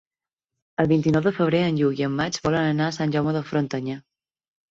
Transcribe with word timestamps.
El 0.83 0.87
vint-i-nou 0.91 1.21
de 1.25 1.33
febrer 1.39 1.59
en 1.65 1.77
Lluc 1.81 2.01
i 2.03 2.07
en 2.09 2.15
Max 2.21 2.43
volen 2.47 2.69
anar 2.71 2.87
a 2.93 2.97
Sant 2.97 3.13
Jaume 3.17 3.35
de 3.37 3.43
Frontanyà. 3.51 4.01